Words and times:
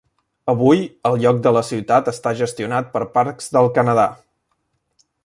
Avui, 0.51 0.79
el 1.09 1.17
lloc 1.25 1.43
de 1.47 1.51
la 1.57 1.63
ciutat 1.67 2.09
està 2.13 2.33
gestionat 2.41 2.89
per 2.97 3.03
Parcs 3.19 3.53
del 3.59 3.69
Canadà. 3.77 4.07